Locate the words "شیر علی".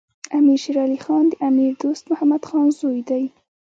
0.63-0.99